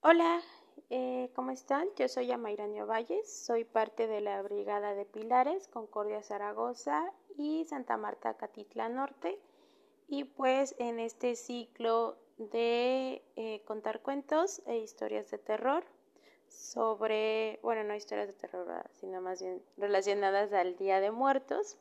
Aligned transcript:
Hola, 0.00 0.40
eh, 0.90 1.28
¿cómo 1.34 1.50
están? 1.50 1.88
Yo 1.96 2.06
soy 2.06 2.30
Amairania 2.30 2.84
Valles, 2.84 3.44
soy 3.44 3.64
parte 3.64 4.06
de 4.06 4.20
la 4.20 4.40
Brigada 4.42 4.94
de 4.94 5.04
Pilares, 5.04 5.66
Concordia 5.66 6.22
Zaragoza 6.22 7.12
y 7.36 7.64
Santa 7.64 7.96
Marta 7.96 8.34
Catitla 8.34 8.88
Norte. 8.88 9.40
Y 10.06 10.22
pues 10.22 10.76
en 10.78 11.00
este 11.00 11.34
ciclo 11.34 12.16
de 12.36 13.24
eh, 13.34 13.62
contar 13.66 14.00
cuentos 14.00 14.62
e 14.66 14.78
historias 14.78 15.32
de 15.32 15.38
terror 15.38 15.84
sobre, 16.46 17.58
bueno, 17.64 17.82
no 17.82 17.96
historias 17.96 18.28
de 18.28 18.34
terror, 18.34 18.88
sino 18.92 19.20
más 19.20 19.42
bien 19.42 19.60
relacionadas 19.76 20.52
al 20.52 20.76
Día 20.76 21.00
de 21.00 21.10
Muertos, 21.10 21.76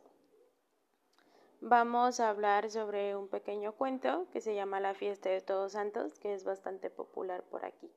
vamos 1.62 2.20
a 2.20 2.30
hablar 2.30 2.72
sobre 2.72 3.16
un 3.16 3.28
pequeño 3.28 3.74
cuento 3.74 4.26
que 4.32 4.42
se 4.42 4.56
llama 4.56 4.80
La 4.80 4.96
fiesta 4.96 5.30
de 5.30 5.42
Todos 5.42 5.74
Santos, 5.74 6.18
que 6.18 6.34
es 6.34 6.44
bastante 6.44 6.90
popular 6.90 7.44
por 7.44 7.64
aquí. 7.64 7.92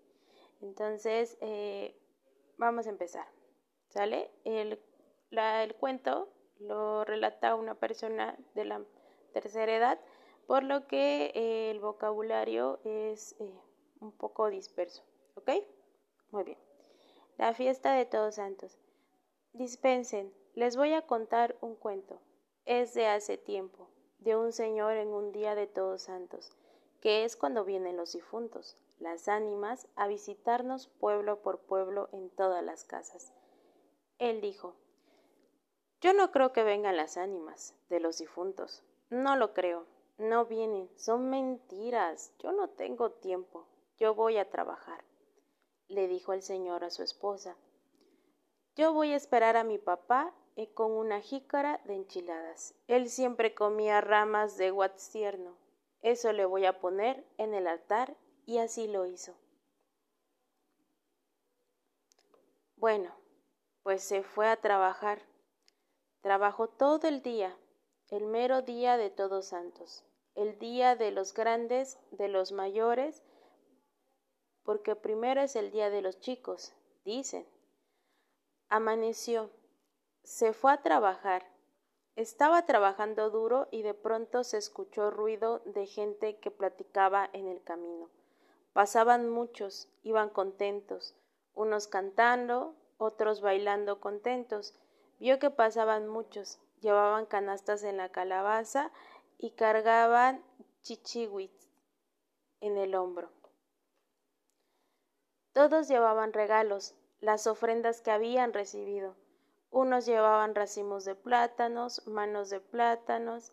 Entonces, 0.60 1.36
eh, 1.40 1.96
vamos 2.58 2.86
a 2.86 2.90
empezar. 2.90 3.26
¿Sale? 3.88 4.30
El, 4.44 4.78
el, 5.30 5.74
cuento 5.74 6.28
lo 6.58 7.04
relata 7.04 7.54
una 7.54 7.74
persona 7.74 8.36
de 8.54 8.64
la 8.64 8.84
tercera 9.32 9.74
edad, 9.74 10.00
por 10.46 10.62
lo 10.62 10.86
que 10.86 11.32
eh, 11.34 11.70
el 11.70 11.80
vocabulario 11.80 12.80
es 12.84 13.34
eh, 13.40 13.52
un 14.00 14.12
poco 14.12 14.50
disperso. 14.50 15.02
¿Ok? 15.34 15.50
Muy 16.30 16.44
bien. 16.44 16.58
La 17.38 17.54
fiesta 17.54 17.94
de 17.94 18.04
Todos 18.04 18.36
Santos. 18.36 18.78
Dispensen, 19.52 20.32
les 20.54 20.76
voy 20.76 20.92
a 20.92 21.06
contar 21.06 21.56
un 21.60 21.74
cuento. 21.74 22.20
Es 22.66 22.94
de 22.94 23.06
hace 23.06 23.38
tiempo, 23.38 23.88
de 24.18 24.36
un 24.36 24.52
señor 24.52 24.96
en 24.96 25.08
un 25.08 25.32
día 25.32 25.54
de 25.54 25.66
Todos 25.66 26.02
Santos, 26.02 26.52
que 27.00 27.24
es 27.24 27.36
cuando 27.36 27.64
vienen 27.64 27.96
los 27.96 28.12
difuntos 28.12 28.76
las 29.00 29.28
ánimas 29.28 29.88
a 29.96 30.06
visitarnos 30.06 30.88
pueblo 30.88 31.42
por 31.42 31.60
pueblo 31.60 32.08
en 32.12 32.30
todas 32.30 32.62
las 32.62 32.84
casas. 32.84 33.32
Él 34.18 34.40
dijo, 34.40 34.76
Yo 36.00 36.12
no 36.12 36.30
creo 36.30 36.52
que 36.52 36.62
vengan 36.62 36.96
las 36.96 37.16
ánimas 37.16 37.74
de 37.88 38.00
los 38.00 38.18
difuntos. 38.18 38.84
No 39.08 39.36
lo 39.36 39.54
creo. 39.54 39.86
No 40.18 40.44
vienen. 40.44 40.90
Son 40.96 41.30
mentiras. 41.30 42.34
Yo 42.38 42.52
no 42.52 42.68
tengo 42.68 43.10
tiempo. 43.12 43.66
Yo 43.96 44.14
voy 44.14 44.36
a 44.36 44.50
trabajar. 44.50 45.02
Le 45.88 46.06
dijo 46.06 46.34
el 46.34 46.42
señor 46.42 46.84
a 46.84 46.90
su 46.90 47.02
esposa. 47.02 47.56
Yo 48.76 48.92
voy 48.92 49.12
a 49.12 49.16
esperar 49.16 49.56
a 49.56 49.64
mi 49.64 49.78
papá 49.78 50.32
eh, 50.56 50.72
con 50.74 50.92
una 50.92 51.20
jícara 51.20 51.80
de 51.86 51.94
enchiladas. 51.94 52.74
Él 52.86 53.08
siempre 53.08 53.54
comía 53.54 54.00
ramas 54.00 54.58
de 54.58 54.70
guatstierno. 54.70 55.56
Eso 56.02 56.32
le 56.32 56.44
voy 56.44 56.66
a 56.66 56.80
poner 56.80 57.26
en 57.38 57.54
el 57.54 57.66
altar 57.66 58.16
y 58.46 58.58
así 58.58 58.86
lo 58.86 59.06
hizo. 59.06 59.34
Bueno, 62.76 63.14
pues 63.82 64.02
se 64.02 64.22
fue 64.22 64.48
a 64.48 64.56
trabajar. 64.56 65.20
Trabajó 66.22 66.68
todo 66.68 67.08
el 67.08 67.22
día, 67.22 67.56
el 68.08 68.24
mero 68.26 68.62
día 68.62 68.96
de 68.96 69.10
todos 69.10 69.46
santos, 69.46 70.04
el 70.34 70.58
día 70.58 70.96
de 70.96 71.10
los 71.10 71.34
grandes, 71.34 71.98
de 72.10 72.28
los 72.28 72.52
mayores, 72.52 73.22
porque 74.62 74.96
primero 74.96 75.40
es 75.40 75.56
el 75.56 75.70
día 75.70 75.90
de 75.90 76.02
los 76.02 76.20
chicos, 76.20 76.72
dicen. 77.04 77.46
Amaneció, 78.68 79.50
se 80.22 80.52
fue 80.52 80.72
a 80.72 80.82
trabajar. 80.82 81.44
Estaba 82.16 82.66
trabajando 82.66 83.30
duro 83.30 83.68
y 83.70 83.82
de 83.82 83.94
pronto 83.94 84.44
se 84.44 84.58
escuchó 84.58 85.10
ruido 85.10 85.60
de 85.64 85.86
gente 85.86 86.38
que 86.38 86.50
platicaba 86.50 87.28
en 87.32 87.46
el 87.46 87.62
camino. 87.62 88.08
Pasaban 88.72 89.28
muchos, 89.28 89.88
iban 90.02 90.30
contentos, 90.30 91.16
unos 91.54 91.88
cantando, 91.88 92.76
otros 92.98 93.40
bailando 93.40 94.00
contentos. 94.00 94.74
Vio 95.18 95.38
que 95.38 95.50
pasaban 95.50 96.08
muchos, 96.08 96.60
llevaban 96.80 97.26
canastas 97.26 97.82
en 97.82 97.96
la 97.96 98.10
calabaza 98.10 98.92
y 99.38 99.52
cargaban 99.52 100.44
chichihuits 100.82 101.68
en 102.60 102.76
el 102.78 102.94
hombro. 102.94 103.30
Todos 105.52 105.88
llevaban 105.88 106.32
regalos, 106.32 106.94
las 107.20 107.46
ofrendas 107.46 108.00
que 108.00 108.12
habían 108.12 108.52
recibido. 108.52 109.16
Unos 109.70 110.06
llevaban 110.06 110.54
racimos 110.54 111.04
de 111.04 111.14
plátanos, 111.14 112.06
manos 112.06 112.50
de 112.50 112.60
plátanos, 112.60 113.52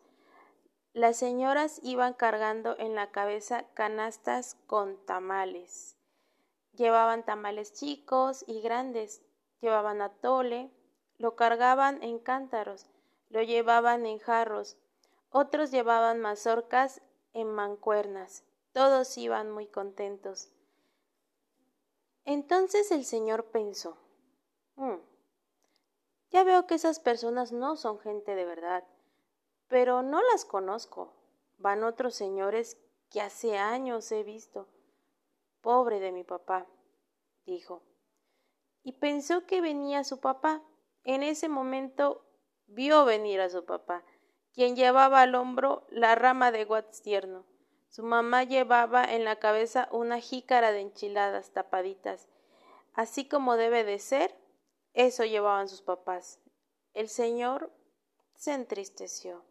las 0.97 1.18
señoras 1.18 1.80
iban 1.84 2.16
cargando 2.16 2.75
en 2.80 2.96
la 2.96 3.12
cabeza 3.12 3.66
canastas 3.75 4.58
con 4.66 4.97
tamales. 5.06 5.96
Llevaban 6.74 7.24
tamales 7.24 7.72
chicos 7.72 8.44
y 8.47 8.62
grandes, 8.62 9.22
llevaban 9.62 10.02
atole, 10.02 10.72
lo 11.19 11.35
cargaban 11.35 12.02
en 12.02 12.18
cántaros, 12.18 12.90
lo 13.30 13.44
llevaban 13.44 14.08
en 14.08 14.18
jarros, 14.18 14.75
otros 15.30 15.69
llevaban 15.69 16.19
mazorcas 16.19 17.00
en 17.34 17.52
mancuernas, 17.52 18.44
todos 18.72 19.19
iban 19.19 19.52
muy 19.52 19.68
contentos. 19.68 20.50
Entonces 22.25 22.90
el 22.90 23.06
señor 23.06 23.46
pensó, 23.52 24.00
mm, 24.78 24.96
ya 26.31 26.44
veo 26.44 26.66
que 26.66 26.74
esas 26.74 27.00
personas 27.00 27.52
no 27.52 27.75
son 27.75 28.00
gente 28.00 28.34
de 28.34 28.46
verdad 28.46 28.84
pero 29.67 30.01
no 30.01 30.22
las 30.22 30.45
conozco. 30.45 31.13
Van 31.57 31.83
otros 31.83 32.16
señores 32.16 32.78
que 33.09 33.22
hace 33.22 33.57
años 33.57 34.11
he 34.11 34.23
visto. 34.23 34.67
Pobre 35.61 36.00
de 36.00 36.11
mi 36.11 36.23
papá, 36.23 36.67
dijo. 37.45 37.83
Y 38.83 38.94
pensó 38.94 39.45
que 39.45 39.61
venía 39.61 40.03
su 40.03 40.19
papá. 40.19 40.63
En 41.03 41.23
ese 41.23 41.50
momento 41.50 42.25
vio 42.67 43.05
venir 43.05 43.41
a 43.41 43.50
su 43.50 43.66
papá, 43.66 44.03
quien 44.53 44.75
llevaba 44.75 45.22
al 45.22 45.35
hombro 45.35 45.85
la 45.89 46.16
rama 46.16 46.51
de 46.51 46.66
guats 46.66 47.01
tierno. 47.01 47.45
Su 47.89 48.03
mamá 48.03 48.44
llevaba 48.44 49.03
en 49.03 49.23
la 49.23 49.38
cabeza 49.38 49.88
una 49.91 50.19
jícara 50.19 50.72
de 50.72 50.81
enchiladas 50.81 51.51
tapaditas. 51.51 52.28
Así 52.94 53.28
como 53.28 53.55
debe 53.55 53.84
de 53.84 53.99
ser, 53.99 54.35
eso 54.94 55.23
llevaban 55.23 55.69
sus 55.69 55.81
papás. 55.81 56.39
El 56.94 57.07
señor 57.07 57.72
se 58.35 58.53
entristeció. 58.53 59.45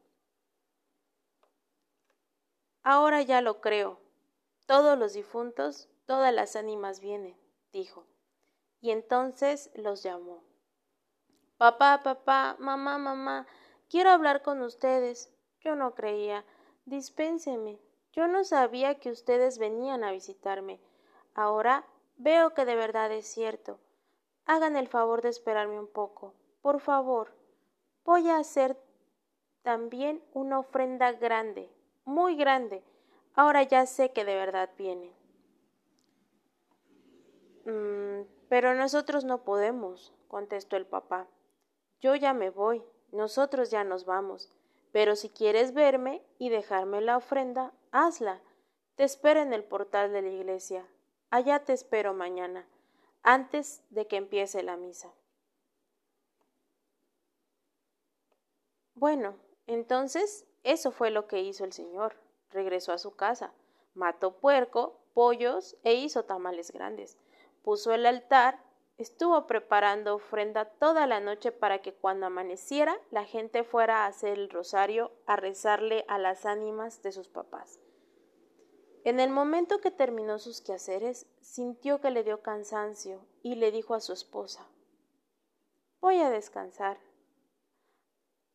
Ahora 2.88 3.20
ya 3.20 3.40
lo 3.40 3.60
creo. 3.60 3.98
Todos 4.66 4.96
los 4.96 5.12
difuntos, 5.12 5.88
todas 6.06 6.32
las 6.32 6.54
ánimas 6.54 7.00
vienen, 7.00 7.36
dijo. 7.72 8.06
Y 8.80 8.92
entonces 8.92 9.72
los 9.74 10.04
llamó. 10.04 10.44
Papá, 11.56 12.04
papá, 12.04 12.54
mamá, 12.60 12.96
mamá, 12.96 13.48
quiero 13.90 14.10
hablar 14.10 14.42
con 14.42 14.62
ustedes. 14.62 15.34
Yo 15.58 15.74
no 15.74 15.96
creía. 15.96 16.44
Dispénseme. 16.84 17.80
Yo 18.12 18.28
no 18.28 18.44
sabía 18.44 19.00
que 19.00 19.10
ustedes 19.10 19.58
venían 19.58 20.04
a 20.04 20.12
visitarme. 20.12 20.80
Ahora 21.34 21.84
veo 22.18 22.54
que 22.54 22.64
de 22.64 22.76
verdad 22.76 23.10
es 23.10 23.26
cierto. 23.26 23.80
Hagan 24.44 24.76
el 24.76 24.86
favor 24.86 25.22
de 25.22 25.30
esperarme 25.30 25.80
un 25.80 25.88
poco. 25.88 26.34
Por 26.62 26.78
favor. 26.78 27.32
Voy 28.04 28.28
a 28.28 28.36
hacer 28.36 28.80
también 29.62 30.22
una 30.34 30.60
ofrenda 30.60 31.10
grande 31.10 31.68
muy 32.06 32.36
grande. 32.36 32.82
Ahora 33.34 33.62
ya 33.64 33.84
sé 33.84 34.12
que 34.12 34.24
de 34.24 34.34
verdad 34.34 34.70
viene. 34.78 35.12
Mm, 37.66 38.22
pero 38.48 38.74
nosotros 38.74 39.24
no 39.24 39.44
podemos, 39.44 40.14
contestó 40.28 40.76
el 40.76 40.86
papá. 40.86 41.26
Yo 42.00 42.14
ya 42.14 42.32
me 42.32 42.48
voy, 42.48 42.82
nosotros 43.12 43.70
ya 43.70 43.84
nos 43.84 44.06
vamos. 44.06 44.50
Pero 44.92 45.16
si 45.16 45.28
quieres 45.28 45.74
verme 45.74 46.22
y 46.38 46.48
dejarme 46.48 47.02
la 47.02 47.18
ofrenda, 47.18 47.74
hazla. 47.90 48.40
Te 48.94 49.04
espero 49.04 49.42
en 49.42 49.52
el 49.52 49.64
portal 49.64 50.12
de 50.12 50.22
la 50.22 50.30
iglesia. 50.30 50.86
Allá 51.30 51.64
te 51.64 51.74
espero 51.74 52.14
mañana, 52.14 52.66
antes 53.22 53.82
de 53.90 54.06
que 54.06 54.16
empiece 54.16 54.62
la 54.62 54.76
misa. 54.76 55.12
Bueno, 58.94 59.34
entonces 59.66 60.46
eso 60.66 60.90
fue 60.90 61.10
lo 61.10 61.28
que 61.28 61.40
hizo 61.40 61.64
el 61.64 61.72
señor. 61.72 62.16
Regresó 62.50 62.92
a 62.92 62.98
su 62.98 63.14
casa, 63.14 63.52
mató 63.94 64.32
puerco, 64.36 64.98
pollos 65.14 65.76
e 65.84 65.94
hizo 65.94 66.24
tamales 66.24 66.72
grandes. 66.72 67.16
Puso 67.62 67.92
el 67.92 68.04
altar, 68.04 68.58
estuvo 68.98 69.46
preparando 69.46 70.16
ofrenda 70.16 70.64
toda 70.64 71.06
la 71.06 71.20
noche 71.20 71.52
para 71.52 71.82
que 71.82 71.94
cuando 71.94 72.26
amaneciera 72.26 73.00
la 73.12 73.24
gente 73.24 73.62
fuera 73.62 74.04
a 74.04 74.06
hacer 74.06 74.38
el 74.38 74.50
rosario, 74.50 75.12
a 75.26 75.36
rezarle 75.36 76.04
a 76.08 76.18
las 76.18 76.46
ánimas 76.46 77.00
de 77.02 77.12
sus 77.12 77.28
papás. 77.28 77.78
En 79.04 79.20
el 79.20 79.30
momento 79.30 79.80
que 79.80 79.92
terminó 79.92 80.40
sus 80.40 80.60
quehaceres, 80.60 81.26
sintió 81.40 82.00
que 82.00 82.10
le 82.10 82.24
dio 82.24 82.42
cansancio 82.42 83.24
y 83.40 83.54
le 83.54 83.70
dijo 83.70 83.94
a 83.94 84.00
su 84.00 84.12
esposa 84.12 84.66
Voy 86.00 86.20
a 86.20 86.30
descansar. 86.30 86.98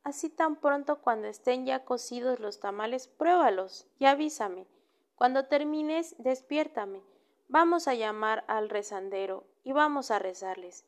Así 0.03 0.30
tan 0.30 0.56
pronto 0.56 1.01
cuando 1.01 1.27
estén 1.27 1.65
ya 1.65 1.86
cocidos 1.86 2.39
los 2.39 2.59
tamales, 2.59 3.07
pruébalos 3.07 3.88
y 4.00 4.06
avísame. 4.06 4.68
Cuando 5.15 5.45
termines, 5.45 6.15
despiértame. 6.18 7.03
Vamos 7.48 7.88
a 7.88 7.94
llamar 7.94 8.44
al 8.48 8.69
rezandero 8.69 9.45
y 9.63 9.74
vamos 9.74 10.09
a 10.09 10.19
rezarles. 10.19 10.86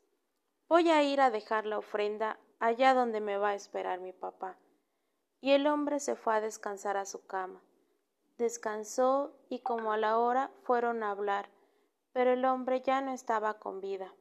Voy 0.68 0.90
a 0.90 1.04
ir 1.04 1.22
a 1.22 1.30
dejar 1.30 1.66
la 1.66 1.78
ofrenda 1.78 2.40
allá 2.60 2.94
donde 2.94 3.22
me 3.22 3.38
va 3.38 3.50
a 3.50 3.56
esperar 3.56 4.00
mi 4.00 4.14
papá. 4.14 4.58
Y 5.42 5.52
el 5.52 5.68
hombre 5.68 6.00
se 6.00 6.16
fue 6.16 6.36
a 6.36 6.42
descansar 6.42 6.98
a 6.98 7.06
su 7.06 7.28
cama. 7.28 7.62
Descansó 8.38 9.38
y 9.50 9.60
como 9.60 9.92
a 9.92 9.98
la 9.98 10.18
hora 10.18 10.50
fueron 10.64 11.04
a 11.04 11.12
hablar, 11.12 11.50
pero 12.14 12.32
el 12.32 12.46
hombre 12.46 12.82
ya 12.82 13.02
no 13.02 13.12
estaba 13.12 13.60
con 13.60 13.82
vida. 13.82 14.12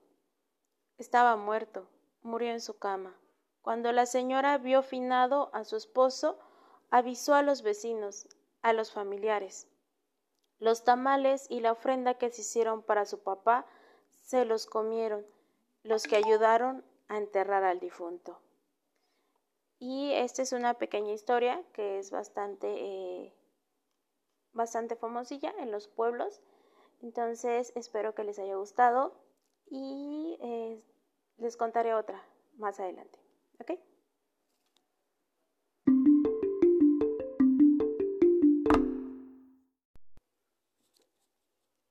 Estaba 0.99 1.37
muerto, 1.37 1.89
murió 2.23 2.51
en 2.51 2.61
su 2.61 2.79
cama. 2.79 3.17
Cuando 3.63 3.93
la 3.93 4.07
señora 4.07 4.59
vio 4.59 4.83
finado 4.83 5.49
a 5.55 5.65
su 5.65 5.77
esposo, 5.77 6.37
avisó 6.91 7.35
a 7.35 7.43
los 7.43 7.63
vecinos, 7.63 8.27
a 8.61 8.73
los 8.73 8.93
familiares. 8.93 9.69
Los 10.59 10.83
tamales 10.83 11.47
y 11.49 11.61
la 11.61 11.73
ofrenda 11.73 12.15
que 12.15 12.31
se 12.31 12.41
hicieron 12.41 12.83
para 12.83 13.05
su 13.07 13.23
papá 13.23 13.65
se 14.21 14.45
los 14.45 14.67
comieron 14.67 15.25
los 15.85 16.05
que 16.05 16.17
ayudaron 16.17 16.85
a 17.09 17.19
enterrar 17.19 17.63
al 17.63 17.79
difunto. 17.79 18.41
Y 19.79 20.13
esta 20.13 20.43
es 20.43 20.53
una 20.53 20.75
pequeña 20.75 21.13
historia 21.13 21.63
que 21.73 21.99
es 21.99 22.11
bastante, 22.11 22.69
eh, 22.69 23.35
bastante 24.53 24.97
famosilla 24.97 25.55
en 25.59 25.71
los 25.71 25.87
pueblos. 25.87 26.41
Entonces 27.01 27.73
espero 27.77 28.15
que 28.15 28.25
les 28.25 28.39
haya 28.39 28.57
gustado 28.57 29.13
y 29.71 30.37
eh, 30.41 30.83
les 31.37 31.57
contaré 31.57 31.95
otra 31.95 32.25
más 32.57 32.79
adelante. 32.79 33.22
¿Ok? 33.63 33.79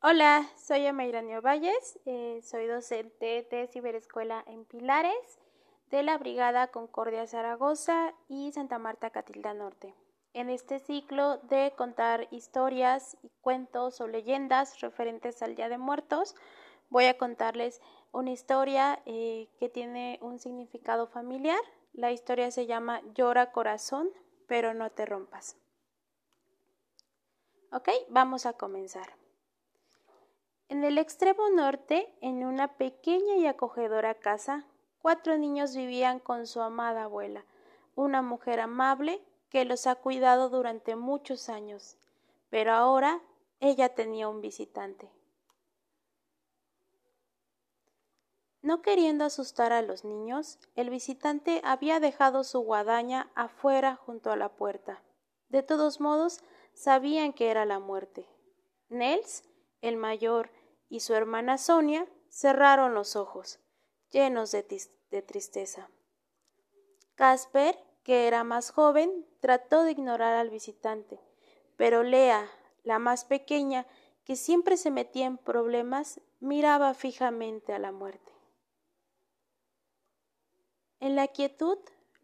Hola, 0.02 0.50
soy 0.58 0.86
Ameiranio 0.86 1.42
Valles, 1.42 1.98
eh, 2.06 2.42
soy 2.44 2.68
docente 2.68 3.48
de 3.50 3.68
Ciberescuela 3.68 4.44
en 4.48 4.66
Pilares, 4.66 5.40
de 5.90 6.04
la 6.04 6.18
Brigada 6.18 6.68
Concordia 6.68 7.26
Zaragoza 7.26 8.14
y 8.28 8.52
Santa 8.52 8.78
Marta 8.78 9.12
Catilda 9.12 9.54
Norte. 9.54 9.96
En 10.34 10.50
este 10.50 10.80
ciclo 10.80 11.38
de 11.38 11.72
contar 11.78 12.28
historias, 12.32 13.16
cuentos 13.40 14.02
o 14.02 14.08
leyendas 14.08 14.82
referentes 14.82 15.42
al 15.42 15.56
Día 15.56 15.70
de 15.70 15.78
Muertos, 15.78 16.36
voy 16.90 17.06
a 17.06 17.18
contarles 17.18 17.80
una 18.12 18.32
historia 18.32 19.02
eh, 19.06 19.50
que 19.60 19.70
tiene 19.70 20.20
un 20.22 20.40
significado 20.40 21.08
familiar. 21.08 21.60
La 21.94 22.12
historia 22.12 22.52
se 22.52 22.66
llama 22.66 23.02
Llora 23.14 23.52
corazón, 23.52 24.10
pero 24.48 24.74
no 24.74 24.90
te 24.92 25.06
rompas. 25.06 25.58
Ok, 27.72 27.90
vamos 28.10 28.46
a 28.46 28.54
comenzar. 28.54 29.16
En 30.68 30.84
el 30.84 30.98
extremo 30.98 31.50
norte, 31.50 32.14
en 32.22 32.46
una 32.46 32.78
pequeña 32.78 33.36
y 33.38 33.46
acogedora 33.46 34.16
casa, 34.16 34.66
cuatro 35.02 35.38
niños 35.38 35.76
vivían 35.76 36.20
con 36.20 36.48
su 36.48 36.62
amada 36.62 37.04
abuela, 37.04 37.46
una 37.96 38.22
mujer 38.22 38.60
amable 38.60 39.22
que 39.50 39.66
los 39.66 39.88
ha 39.88 39.96
cuidado 39.96 40.50
durante 40.50 40.96
muchos 40.96 41.50
años, 41.50 41.98
pero 42.50 42.72
ahora 42.74 43.22
ella 43.60 43.96
tenía 43.96 44.30
un 44.30 44.42
visitante. 44.42 45.10
No 48.62 48.84
queriendo 48.84 49.26
asustar 49.26 49.74
a 49.74 49.82
los 49.82 50.06
niños, 50.06 50.60
el 50.76 50.92
visitante 50.92 51.62
había 51.64 52.00
dejado 52.00 52.44
su 52.44 52.60
guadaña 52.60 53.32
afuera 53.34 53.96
junto 53.96 54.32
a 54.32 54.36
la 54.36 54.50
puerta. 54.50 55.02
De 55.50 55.64
todos 55.64 56.00
modos, 56.00 56.42
sabían 56.74 57.34
que 57.34 57.50
era 57.50 57.66
la 57.66 57.80
muerte. 57.80 58.28
Nels, 58.90 59.44
el 59.82 59.98
mayor, 59.98 60.52
y 60.90 61.00
su 61.00 61.16
hermana 61.16 61.58
Sonia 61.58 62.08
cerraron 62.30 62.94
los 62.94 63.16
ojos, 63.16 63.60
llenos 64.12 64.52
de, 64.52 64.64
tristeza. 65.22 65.90
Casper, 67.16 67.78
que 68.04 68.28
era 68.28 68.44
más 68.44 68.72
joven, 68.72 69.26
trató 69.40 69.84
de 69.84 69.92
ignorar 69.92 70.36
al 70.36 70.50
visitante, 70.50 71.20
pero 71.78 72.04
Lea, 72.04 72.48
la 72.84 73.00
más 73.00 73.26
pequeña, 73.26 73.88
que 74.24 74.36
siempre 74.36 74.78
se 74.78 74.92
metía 74.92 75.26
en 75.26 75.38
problemas, 75.38 76.22
miraba 76.40 76.94
fijamente 76.94 77.74
a 77.74 77.80
la 77.80 77.92
muerte. 77.92 78.32
En 81.02 81.18
la 81.18 81.28
quietud, 81.28 81.78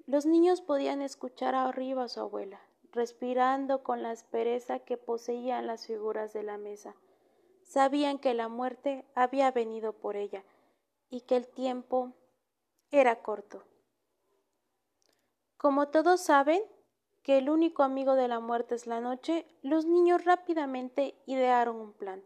los 0.06 0.26
niños 0.26 0.62
podían 0.62 1.02
escuchar 1.02 1.54
arriba 1.54 2.06
a 2.06 2.08
su 2.08 2.22
abuela, 2.22 2.62
respirando 2.94 3.84
con 3.84 4.02
la 4.02 4.12
aspereza 4.12 4.80
que 4.80 4.96
poseían 4.96 5.68
las 5.68 5.86
figuras 5.86 6.32
de 6.32 6.44
la 6.44 6.58
mesa 6.58 6.96
sabían 7.68 8.18
que 8.18 8.34
la 8.34 8.48
muerte 8.48 9.06
había 9.14 9.52
venido 9.52 9.94
por 9.94 10.16
ella 10.16 10.44
y 11.10 11.22
que 11.22 11.36
el 11.36 11.48
tiempo 11.48 12.14
era 12.92 13.22
corto. 13.22 13.64
Como 15.58 15.90
todos 15.90 16.22
saben 16.22 16.62
que 17.24 17.38
el 17.38 17.50
único 17.50 17.84
amigo 17.84 18.16
de 18.16 18.28
la 18.28 18.40
muerte 18.40 18.76
es 18.76 18.88
la 18.88 19.02
noche, 19.02 19.46
los 19.62 19.86
niños 19.86 20.24
rápidamente 20.24 21.16
idearon 21.26 21.76
un 21.76 21.94
plan. 21.94 22.24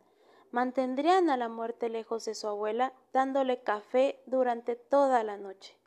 Mantendrían 0.52 1.30
a 1.30 1.38
la 1.38 1.50
muerte 1.50 1.90
lejos 1.90 2.26
de 2.26 2.36
su 2.36 2.48
abuela, 2.48 2.94
dándole 3.14 3.64
café 3.64 4.22
durante 4.26 4.76
toda 4.76 5.24
la 5.24 5.38
noche. 5.38 5.81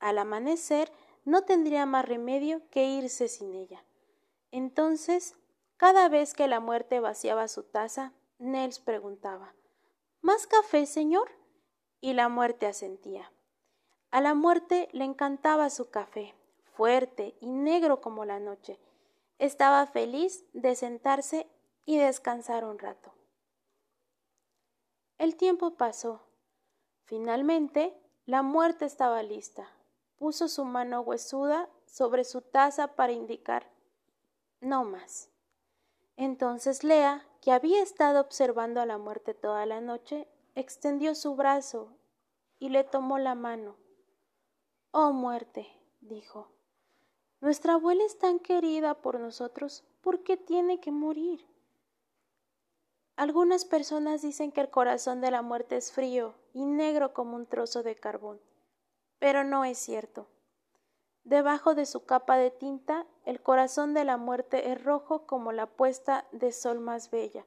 Al 0.00 0.18
amanecer, 0.18 0.92
no 1.24 1.44
tendría 1.44 1.86
más 1.86 2.04
remedio 2.04 2.68
que 2.70 2.84
irse 2.84 3.28
sin 3.28 3.54
ella. 3.54 3.84
Entonces, 4.50 5.34
cada 5.76 6.08
vez 6.08 6.34
que 6.34 6.48
la 6.48 6.60
muerte 6.60 7.00
vaciaba 7.00 7.48
su 7.48 7.64
taza, 7.64 8.12
Nels 8.38 8.78
preguntaba 8.80 9.54
¿Más 10.20 10.46
café, 10.46 10.86
señor? 10.86 11.30
Y 12.00 12.14
la 12.14 12.28
muerte 12.28 12.66
asentía. 12.66 13.32
A 14.10 14.20
la 14.20 14.34
muerte 14.34 14.88
le 14.92 15.04
encantaba 15.04 15.70
su 15.70 15.90
café, 15.90 16.34
fuerte 16.64 17.36
y 17.40 17.46
negro 17.46 18.00
como 18.00 18.24
la 18.24 18.40
noche. 18.40 18.80
Estaba 19.38 19.86
feliz 19.86 20.44
de 20.52 20.74
sentarse 20.74 21.46
y 21.84 21.98
descansar 21.98 22.64
un 22.64 22.78
rato. 22.78 23.14
El 25.18 25.36
tiempo 25.36 25.76
pasó. 25.76 26.22
Finalmente, 27.04 27.96
la 28.24 28.42
muerte 28.42 28.84
estaba 28.84 29.22
lista. 29.22 29.68
Puso 30.18 30.48
su 30.48 30.64
mano 30.64 31.00
huesuda 31.00 31.68
sobre 31.86 32.24
su 32.24 32.42
taza 32.42 32.94
para 32.96 33.12
indicar 33.12 33.70
no 34.60 34.84
más. 34.84 35.30
Entonces 36.16 36.82
Lea, 36.82 37.26
que 37.40 37.52
había 37.52 37.82
estado 37.82 38.20
observando 38.20 38.80
a 38.80 38.86
la 38.86 38.98
muerte 38.98 39.34
toda 39.34 39.66
la 39.66 39.80
noche, 39.80 40.28
extendió 40.54 41.14
su 41.14 41.36
brazo 41.36 41.96
y 42.58 42.70
le 42.70 42.84
tomó 42.84 43.18
la 43.18 43.34
mano. 43.34 43.76
Oh 44.90 45.12
muerte, 45.12 45.68
dijo, 46.00 46.48
nuestra 47.40 47.74
abuela 47.74 48.04
es 48.04 48.18
tan 48.18 48.40
querida 48.40 48.94
por 49.00 49.20
nosotros, 49.20 49.84
¿por 50.00 50.24
qué 50.24 50.36
tiene 50.36 50.80
que 50.80 50.90
morir? 50.90 51.46
Algunas 53.14 53.64
personas 53.64 54.22
dicen 54.22 54.50
que 54.50 54.60
el 54.60 54.70
corazón 54.70 55.20
de 55.20 55.30
la 55.30 55.42
muerte 55.42 55.76
es 55.76 55.92
frío 55.92 56.34
y 56.52 56.64
negro 56.64 57.12
como 57.12 57.36
un 57.36 57.46
trozo 57.46 57.82
de 57.82 57.94
carbón, 57.94 58.40
pero 59.18 59.44
no 59.44 59.64
es 59.64 59.78
cierto. 59.78 60.26
Debajo 61.24 61.74
de 61.74 61.86
su 61.86 62.06
capa 62.06 62.36
de 62.38 62.50
tinta, 62.50 63.06
el 63.24 63.42
corazón 63.42 63.92
de 63.92 64.04
la 64.04 64.16
muerte 64.16 64.70
es 64.70 64.82
rojo 64.82 65.26
como 65.26 65.52
la 65.52 65.66
puesta 65.66 66.26
de 66.32 66.52
sol 66.52 66.80
más 66.80 67.10
bella, 67.10 67.44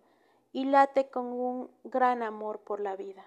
y 0.51 0.65
late 0.65 1.09
con 1.09 1.27
un 1.27 1.71
gran 1.83 2.21
amor 2.21 2.59
por 2.59 2.79
la 2.79 2.95
vida. 2.95 3.25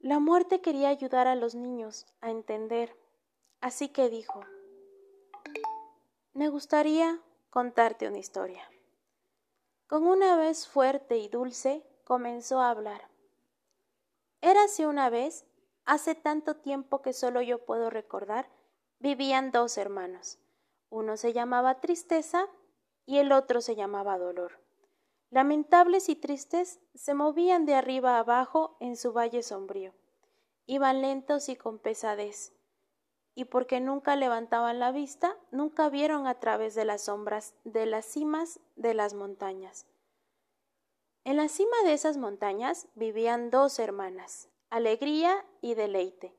La 0.00 0.18
muerte 0.18 0.60
quería 0.60 0.88
ayudar 0.88 1.26
a 1.26 1.34
los 1.34 1.54
niños 1.54 2.06
a 2.20 2.30
entender, 2.30 2.96
así 3.60 3.88
que 3.88 4.08
dijo, 4.08 4.40
me 6.32 6.48
gustaría 6.48 7.20
contarte 7.50 8.06
una 8.06 8.18
historia. 8.18 8.62
Con 9.86 10.06
una 10.06 10.36
vez 10.36 10.68
fuerte 10.68 11.16
y 11.16 11.28
dulce 11.28 11.82
comenzó 12.04 12.60
a 12.60 12.70
hablar. 12.70 13.08
Érase 14.46 14.86
una 14.86 15.10
vez 15.10 15.44
Hace 15.86 16.16
tanto 16.16 16.56
tiempo 16.56 17.00
que 17.00 17.12
solo 17.12 17.40
yo 17.42 17.64
puedo 17.64 17.90
recordar, 17.90 18.50
vivían 18.98 19.52
dos 19.52 19.78
hermanos. 19.78 20.40
Uno 20.90 21.16
se 21.16 21.32
llamaba 21.32 21.80
Tristeza 21.80 22.48
y 23.06 23.18
el 23.18 23.30
otro 23.30 23.60
se 23.60 23.76
llamaba 23.76 24.18
Dolor. 24.18 24.60
Lamentables 25.30 26.08
y 26.08 26.16
tristes, 26.16 26.80
se 26.94 27.14
movían 27.14 27.66
de 27.66 27.74
arriba 27.74 28.18
abajo 28.18 28.76
en 28.80 28.96
su 28.96 29.12
valle 29.12 29.44
sombrío. 29.44 29.94
Iban 30.66 31.02
lentos 31.02 31.48
y 31.48 31.54
con 31.54 31.78
pesadez. 31.78 32.52
Y 33.36 33.44
porque 33.44 33.78
nunca 33.78 34.16
levantaban 34.16 34.80
la 34.80 34.90
vista, 34.90 35.36
nunca 35.52 35.88
vieron 35.88 36.26
a 36.26 36.40
través 36.40 36.74
de 36.74 36.84
las 36.84 37.02
sombras 37.02 37.54
de 37.62 37.86
las 37.86 38.06
cimas 38.06 38.58
de 38.74 38.94
las 38.94 39.14
montañas. 39.14 39.86
En 41.26 41.36
la 41.36 41.48
cima 41.48 41.76
de 41.82 41.92
esas 41.92 42.18
montañas 42.18 42.86
vivían 42.94 43.50
dos 43.50 43.80
hermanas, 43.80 44.48
alegría 44.70 45.44
y 45.60 45.74
deleite. 45.74 46.36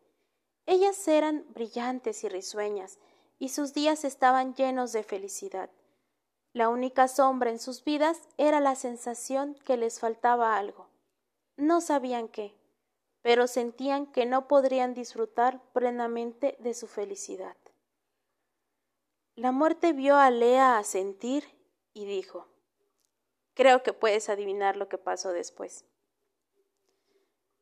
Ellas 0.66 1.06
eran 1.10 1.46
brillantes 1.50 2.24
y 2.24 2.30
risueñas, 2.30 2.98
y 3.38 3.50
sus 3.50 3.74
días 3.74 4.06
estaban 4.06 4.56
llenos 4.56 4.94
de 4.94 5.04
felicidad. 5.04 5.70
La 6.54 6.70
única 6.70 7.10
sombra 7.10 7.50
en 7.50 7.60
sus 7.60 7.84
vidas 7.84 8.30
era 8.38 8.62
la 8.62 8.76
sensación 8.76 9.56
que 9.66 9.76
les 9.76 10.00
faltaba 10.00 10.56
algo. 10.56 10.88
No 11.58 11.82
sabían 11.82 12.30
qué, 12.30 12.56
pero 13.22 13.48
sentían 13.48 14.06
que 14.06 14.26
no 14.26 14.48
podrían 14.48 14.94
disfrutar 14.94 15.62
plenamente 15.74 16.56
de 16.62 16.74
su 16.74 16.88
felicidad. 16.88 17.58
La 19.36 19.52
muerte 19.52 19.92
vio 19.92 20.16
a 20.16 20.32
Lea 20.32 20.82
sentir 20.86 21.44
y 21.94 22.06
dijo 22.06 22.48
Creo 23.58 23.82
que 23.82 23.92
puedes 23.92 24.30
adivinar 24.30 24.78
lo 24.78 24.88
que 24.88 25.00
pasó 25.00 25.32
después. 25.32 25.84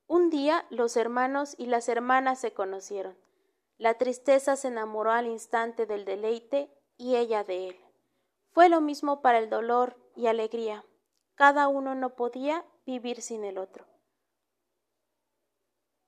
Un 0.07 0.29
día 0.29 0.65
los 0.69 0.97
hermanos 0.97 1.55
y 1.57 1.67
las 1.67 1.87
hermanas 1.87 2.37
se 2.37 2.51
conocieron. 2.51 3.17
La 3.77 3.93
tristeza 3.93 4.57
se 4.57 4.67
enamoró 4.67 5.11
al 5.11 5.25
instante 5.25 5.85
del 5.85 6.03
deleite 6.03 6.69
y 6.97 7.15
ella 7.15 7.45
de 7.45 7.69
él. 7.69 7.79
Fue 8.51 8.67
lo 8.67 8.81
mismo 8.81 9.21
para 9.21 9.37
el 9.37 9.49
dolor 9.49 9.95
y 10.17 10.27
alegría. 10.27 10.83
Cada 11.33 11.69
uno 11.69 11.95
no 11.95 12.17
podía 12.17 12.65
vivir 12.85 13.21
sin 13.21 13.45
el 13.45 13.57
otro. 13.57 13.85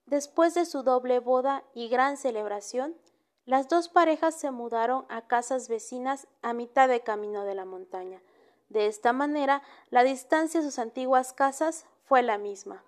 Después 0.06 0.54
de 0.54 0.66
su 0.66 0.84
doble 0.84 1.20
boda 1.20 1.64
y 1.74 1.88
gran 1.88 2.18
celebración, 2.18 2.98
las 3.46 3.70
dos 3.70 3.88
parejas 3.88 4.38
se 4.38 4.52
mudaron 4.52 5.06
a 5.08 5.28
casas 5.28 5.70
vecinas 5.70 6.28
a 6.42 6.52
mitad 6.52 6.90
de 6.90 7.04
camino 7.04 7.46
de 7.46 7.56
la 7.56 7.64
montaña. 7.64 8.22
De 8.70 8.88
esta 8.88 9.14
manera, 9.14 9.62
la 9.90 10.04
distancia 10.04 10.60
a 10.60 10.64
sus 10.64 10.80
antiguas 10.80 11.34
casas 11.34 11.86
fue 12.06 12.22
la 12.22 12.38
misma. 12.38 12.84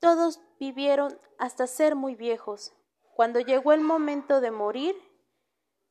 Todos 0.00 0.40
vivieron 0.60 1.18
hasta 1.38 1.66
ser 1.66 1.94
muy 1.94 2.14
viejos. 2.14 2.72
Cuando 3.14 3.40
llegó 3.40 3.72
el 3.72 3.80
momento 3.80 4.40
de 4.40 4.50
morir, 4.50 4.94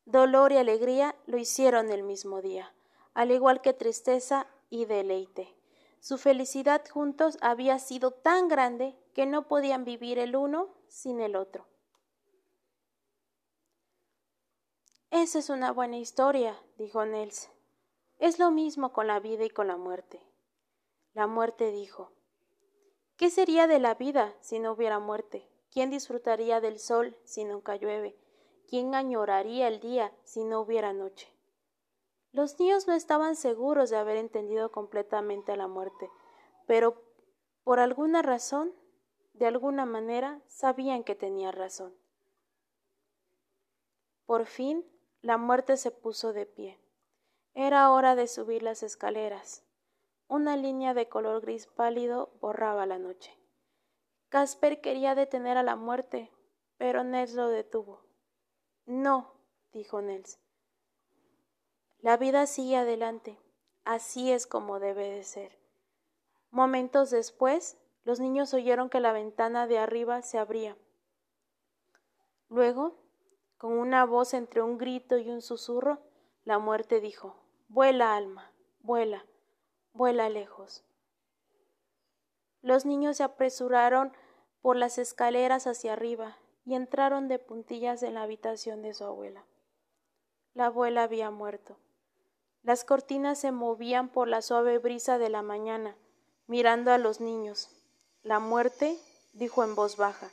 dolor 0.05 0.51
y 0.51 0.57
alegría 0.57 1.15
lo 1.25 1.37
hicieron 1.37 1.89
el 1.89 2.03
mismo 2.03 2.41
día, 2.41 2.73
al 3.13 3.31
igual 3.31 3.61
que 3.61 3.73
tristeza 3.73 4.47
y 4.69 4.85
deleite. 4.85 5.55
Su 5.99 6.17
felicidad 6.17 6.83
juntos 6.89 7.37
había 7.41 7.79
sido 7.79 8.11
tan 8.11 8.49
grande 8.49 8.95
que 9.13 9.25
no 9.25 9.47
podían 9.47 9.85
vivir 9.85 10.19
el 10.19 10.35
uno 10.35 10.67
sin 10.87 11.21
el 11.21 11.35
otro. 11.35 11.65
Esa 15.11 15.39
es 15.39 15.49
una 15.49 15.71
buena 15.71 15.97
historia, 15.97 16.59
dijo 16.77 17.05
Nels. 17.05 17.49
Es 18.23 18.39
lo 18.39 18.51
mismo 18.51 18.93
con 18.93 19.07
la 19.07 19.19
vida 19.19 19.43
y 19.43 19.49
con 19.49 19.67
la 19.67 19.75
muerte. 19.75 20.25
La 21.13 21.27
muerte 21.27 21.71
dijo 21.71 22.13
¿Qué 23.17 23.29
sería 23.29 23.67
de 23.67 23.79
la 23.79 23.95
vida 23.95 24.33
si 24.39 24.59
no 24.59 24.71
hubiera 24.71 24.97
muerte? 24.99 25.45
¿Quién 25.69 25.89
disfrutaría 25.89 26.61
del 26.61 26.79
sol 26.79 27.17
si 27.25 27.43
nunca 27.43 27.75
llueve? 27.75 28.17
¿Quién 28.69 28.95
añoraría 28.95 29.67
el 29.67 29.81
día 29.81 30.15
si 30.23 30.45
no 30.45 30.61
hubiera 30.61 30.93
noche? 30.93 31.35
Los 32.31 32.57
niños 32.61 32.87
no 32.87 32.93
estaban 32.93 33.35
seguros 33.35 33.89
de 33.89 33.97
haber 33.97 34.15
entendido 34.15 34.71
completamente 34.71 35.57
la 35.57 35.67
muerte, 35.67 36.09
pero 36.65 37.03
por 37.65 37.81
alguna 37.81 38.21
razón, 38.21 38.73
de 39.33 39.47
alguna 39.47 39.85
manera, 39.85 40.39
sabían 40.47 41.03
que 41.03 41.15
tenía 41.15 41.51
razón. 41.51 41.93
Por 44.25 44.45
fin, 44.45 44.89
la 45.21 45.35
muerte 45.35 45.75
se 45.75 45.91
puso 45.91 46.31
de 46.31 46.45
pie. 46.45 46.82
Era 47.55 47.91
hora 47.91 48.15
de 48.15 48.27
subir 48.27 48.63
las 48.63 48.81
escaleras. 48.81 49.63
Una 50.27 50.57
línea 50.57 50.95
de 50.95 51.07
color 51.07 51.41
gris 51.41 51.67
pálido 51.67 52.31
borraba 52.41 52.87
la 52.87 52.97
noche. 52.97 53.37
Casper 54.29 54.81
quería 54.81 55.13
detener 55.13 55.57
a 55.57 55.63
la 55.63 55.75
muerte, 55.75 56.31
pero 56.77 57.03
Nels 57.03 57.35
lo 57.35 57.49
detuvo. 57.49 58.07
No, 58.87 59.35
dijo 59.71 60.01
Nels. 60.01 60.39
La 61.99 62.17
vida 62.17 62.47
sigue 62.47 62.77
adelante. 62.77 63.39
Así 63.85 64.31
es 64.31 64.47
como 64.47 64.79
debe 64.79 65.11
de 65.11 65.23
ser. 65.23 65.59
Momentos 66.49 67.11
después, 67.11 67.77
los 68.03 68.19
niños 68.19 68.55
oyeron 68.55 68.89
que 68.89 68.99
la 68.99 69.13
ventana 69.13 69.67
de 69.67 69.77
arriba 69.77 70.23
se 70.23 70.39
abría. 70.39 70.75
Luego, 72.49 72.99
con 73.57 73.73
una 73.73 74.05
voz 74.05 74.33
entre 74.33 74.63
un 74.63 74.79
grito 74.79 75.19
y 75.19 75.29
un 75.29 75.43
susurro, 75.43 75.99
la 76.43 76.57
muerte 76.57 76.99
dijo 76.99 77.42
Vuela, 77.73 78.15
alma, 78.15 78.51
vuela 78.81 79.25
vuela 79.93 80.29
lejos. 80.29 80.83
Los 82.61 82.85
niños 82.85 83.17
se 83.17 83.23
apresuraron 83.23 84.13
por 84.61 84.75
las 84.75 84.99
escaleras 84.99 85.65
hacia 85.65 85.93
arriba 85.93 86.37
y 86.65 86.75
entraron 86.75 87.27
de 87.27 87.39
puntillas 87.39 88.03
en 88.03 88.13
la 88.13 88.21
habitación 88.21 88.83
de 88.83 88.93
su 88.93 89.05
abuela. 89.05 89.43
La 90.53 90.67
abuela 90.67 91.01
había 91.01 91.31
muerto. 91.31 91.75
Las 92.61 92.85
cortinas 92.85 93.39
se 93.39 93.51
movían 93.51 94.07
por 94.07 94.27
la 94.27 94.43
suave 94.43 94.77
brisa 94.77 95.17
de 95.17 95.29
la 95.29 95.41
mañana, 95.41 95.95
mirando 96.45 96.91
a 96.91 96.99
los 96.99 97.21
niños. 97.21 97.71
La 98.21 98.37
muerte 98.37 98.99
dijo 99.33 99.63
en 99.63 99.73
voz 99.73 99.97
baja 99.97 100.29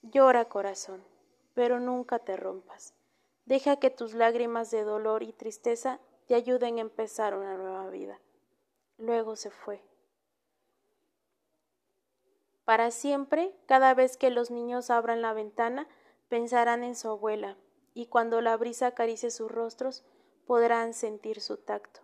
Llora, 0.00 0.46
corazón, 0.46 1.04
pero 1.52 1.78
nunca 1.78 2.18
te 2.18 2.38
rompas. 2.38 2.94
Deja 3.46 3.76
que 3.76 3.90
tus 3.90 4.12
lágrimas 4.12 4.72
de 4.72 4.82
dolor 4.82 5.22
y 5.22 5.32
tristeza 5.32 6.00
te 6.26 6.34
ayuden 6.34 6.78
a 6.78 6.80
empezar 6.80 7.36
una 7.36 7.56
nueva 7.56 7.88
vida. 7.90 8.20
Luego 8.98 9.36
se 9.36 9.50
fue. 9.50 9.84
Para 12.64 12.90
siempre, 12.90 13.54
cada 13.66 13.94
vez 13.94 14.16
que 14.16 14.30
los 14.30 14.50
niños 14.50 14.90
abran 14.90 15.22
la 15.22 15.32
ventana, 15.32 15.86
pensarán 16.28 16.82
en 16.82 16.96
su 16.96 17.08
abuela, 17.08 17.56
y 17.94 18.06
cuando 18.06 18.40
la 18.40 18.56
brisa 18.56 18.88
acaricie 18.88 19.30
sus 19.30 19.48
rostros, 19.48 20.04
podrán 20.44 20.92
sentir 20.92 21.40
su 21.40 21.56
tacto. 21.56 22.00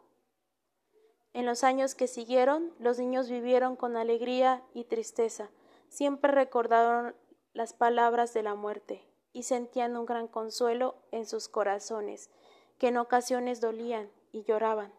En 1.33 1.45
los 1.45 1.65
años 1.65 1.97
que 1.97 2.07
siguieron, 2.07 2.73
los 2.79 3.01
niños 3.01 3.29
vivieron 3.29 3.75
con 3.75 3.97
alegría 3.97 4.63
y 4.75 4.85
tristeza, 4.85 5.51
siempre 5.89 6.31
recordaron 6.31 7.17
las 7.53 7.73
palabras 7.73 8.33
de 8.33 8.45
la 8.45 8.55
muerte 8.55 9.12
y 9.33 9.45
sentían 9.45 9.97
un 9.97 10.07
gran 10.07 10.29
consuelo 10.29 10.97
en 11.11 11.27
sus 11.27 11.49
corazones, 11.49 12.31
que 12.79 12.89
en 12.89 12.97
ocasiones 12.97 13.61
dolían 13.61 14.11
y 14.33 14.43
lloraban 14.45 14.93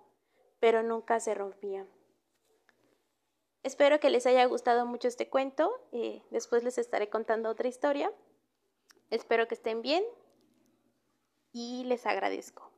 pero 0.64 0.82
nunca 0.82 1.20
se 1.20 1.34
rompían. 1.34 1.90
Espero 3.64 4.00
que 4.00 4.10
les 4.10 4.26
haya 4.26 4.46
gustado 4.46 4.86
mucho 4.86 5.10
este 5.10 5.28
cuento. 5.30 5.70
y 5.92 6.24
después 6.32 6.64
les 6.64 6.78
estaré 6.78 7.10
contando 7.10 7.50
otra 7.50 7.68
historia. 7.68 8.10
Espero 9.10 9.46
que 9.50 9.56
estén 9.56 9.82
bien 9.82 10.06
y 11.52 11.84
les 11.84 12.06
agradezco. 12.06 12.73